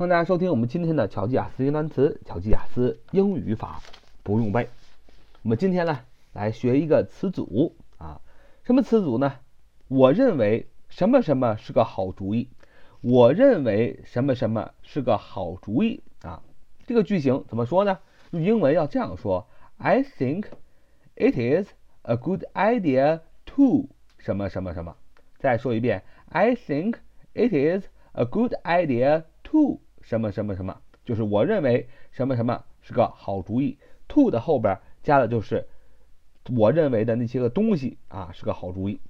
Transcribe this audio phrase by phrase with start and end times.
[0.00, 3.82] 欢迎大家收听我们今天的巧记雅思英单词、巧记雅思英语法
[4.22, 4.66] 不用背。
[5.42, 6.00] 我们今天呢
[6.32, 8.18] 来学一个词组啊，
[8.62, 9.30] 什么词组呢？
[9.88, 12.48] 我认为什么什么是个好主意。
[13.02, 16.42] 我认为什么什么是个好主意啊？
[16.86, 17.98] 这个句型怎么说呢？
[18.30, 19.46] 用英文要这样说
[19.76, 20.46] ：I think
[21.14, 21.68] it is
[22.04, 24.96] a good idea to 什么什么什么。
[25.36, 26.94] 再说一遍：I think
[27.34, 33.78] it is a good idea to 什么什么什么，就是我认为什么什么是个好主意。
[34.08, 35.68] to 的后边加的就是
[36.56, 39.00] 我认为的那些个东西啊，是个好主意。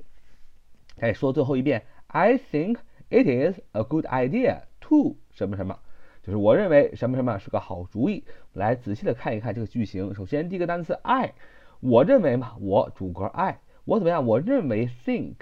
[0.99, 2.77] 哎说最后一遍：I think
[3.09, 5.79] it is a good idea to 什么什么，
[6.23, 8.25] 就是我认为什么什么是个好主意。
[8.53, 10.15] 来仔细的看一看这个句型。
[10.15, 11.33] 首先第一个单词 I，
[11.81, 14.27] 我认为嘛，我主格 I，我怎么样？
[14.27, 15.37] 我认为 think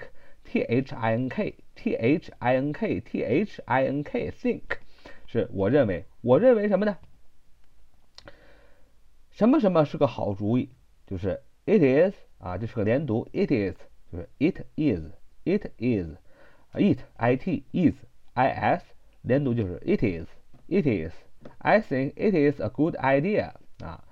[0.45, 4.31] T H I N K T H I N K T H I N K
[4.31, 4.61] think
[5.31, 6.97] 是我认为，我认为什么呢？
[9.29, 10.69] 什么什么是个好主意？
[11.05, 13.77] 就是 it is 啊，这是个连读，it is
[14.11, 17.93] 就是 it is，it is，it i t is
[18.33, 18.83] i s
[19.21, 21.13] 连读就是 it is，it is。
[21.59, 23.51] I think it is a good idea
[23.83, 24.03] 啊，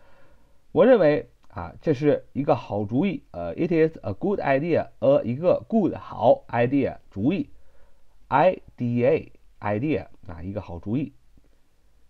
[0.71, 3.23] 我认为啊这是一个好主意。
[3.31, 7.49] 呃，it is a good idea，呃一个 good 好 idea 主意
[8.29, 11.13] ，idea idea 啊一个好主意。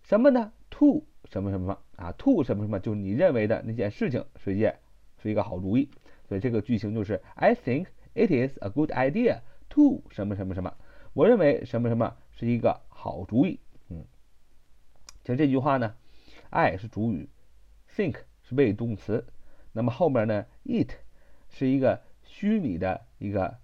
[0.02, 4.78] 什么呢？to 什么什么啊？to 什么什么就是你认为的那件事情是一件
[5.22, 5.90] 是一个好主意。
[6.28, 10.74] 所以这个句型就是 I think it is a good idea to 什么什么什么。
[11.14, 13.60] 我认为什么什么是一个好主意。
[13.88, 14.04] 嗯，
[15.24, 15.94] 其实这句话呢
[16.50, 17.28] ，I 是主语
[17.94, 19.26] ，think 是谓语动词，
[19.72, 20.92] 那么后面呢，it
[21.48, 23.58] 是一个虚拟的一个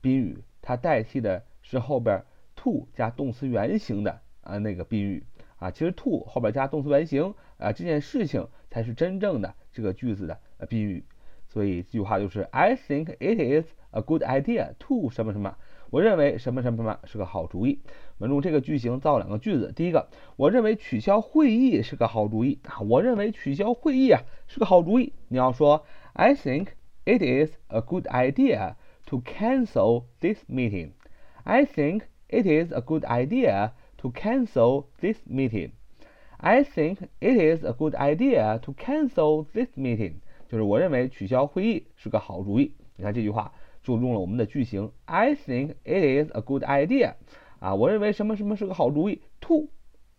[0.00, 2.24] 宾语，它代替的是后边
[2.62, 5.24] to 加动词原形的啊那个宾语
[5.56, 5.70] 啊。
[5.70, 11.04] 其实 to 后边加动词原形啊，这件事情才是真正的这个句子的宾语。
[11.46, 15.56] 所以这句话就是 I think it is a good idea to 什么什么。
[15.90, 17.80] 我认为什么什么什么是个好主意。
[18.18, 19.72] 我们用这个句型造两个句子。
[19.74, 22.80] 第一个，我认为取消会议是个好主意啊。
[22.82, 25.12] 我认为取消会议啊是个好主意。
[25.28, 26.68] 你要说 I think
[27.04, 28.74] it is a good idea
[29.06, 30.92] to cancel this meeting.
[31.42, 35.71] I think it is a good idea to cancel this meeting.
[36.37, 40.15] I think it is a good idea to cancel this meeting.
[40.47, 42.73] 就是我认为取消会议是个好主意。
[42.97, 47.15] 你看这句话就用了我们的句型，I think it is a good idea。
[47.59, 49.21] 啊，我认为什么什么是个好主意。
[49.41, 49.69] To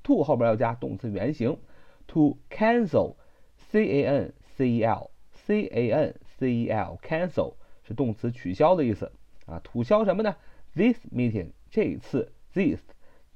[0.03, 1.59] to 后边要加动词原形，
[2.06, 9.12] to cancel，c a n c e l，c a n c e l cancel 是动词取消的意思。
[9.47, 10.34] 啊，取消什么呢？
[10.75, 12.81] This meeting 这一次，this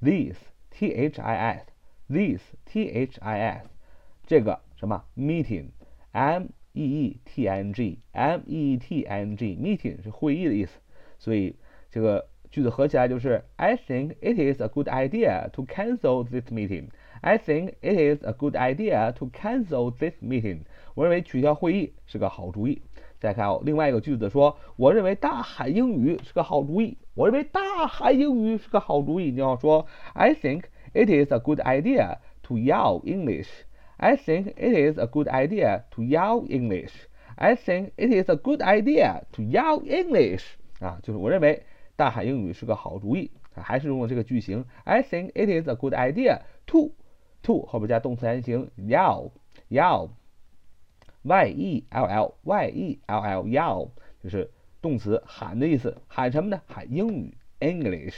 [0.01, 0.37] this
[0.71, 1.67] t h i s
[2.09, 3.69] this t h i s
[4.27, 5.71] 这个什么 meeting
[6.13, 10.79] m e e t n g m e e t n g meeting 是会议的意思，
[11.19, 11.57] 所以
[11.91, 16.89] 这个句子合起来就是 I think it is a good idea to cancel this meeting.
[17.25, 20.61] I think it is a good idea to cancel this meeting.
[20.95, 22.81] 我认为取消会议是个好主意。
[23.19, 26.97] 再看哦，另外一个句子说，我认为大喊英语是个好主意。
[27.15, 29.31] 我认为大喊英语是个好主意。
[29.31, 30.63] 你要说 I think
[30.95, 33.49] it is a good idea to yell English.
[33.99, 36.93] I think it is a good idea to yell English.
[37.37, 40.45] I think it is a good idea to yell English.
[40.81, 41.63] 啊，就是我认为
[41.97, 43.31] 大喊英语是个好主意。
[43.53, 46.93] 还是用了这个句型，I think it is a good idea to
[47.45, 49.31] to 后边加动词原形 yell
[49.71, 50.11] yell
[51.23, 53.91] y e l l y e l l yell
[54.23, 54.51] 就是
[54.81, 56.61] 动词喊的意思，喊什么呢？
[56.67, 58.15] 喊英语 English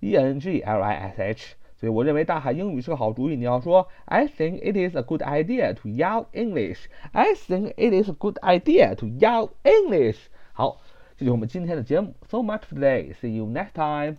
[0.00, 1.56] e n g l i s h。
[1.78, 3.36] 所以我认为大喊英语是个好主意。
[3.36, 6.86] 你要说 I think it is a good idea to yell English.
[7.12, 10.18] I think it is a good idea to yell English.
[10.52, 10.80] 好，
[11.18, 12.14] 这就是我们今天的节目。
[12.28, 13.12] So much for today.
[13.20, 14.14] See you next time.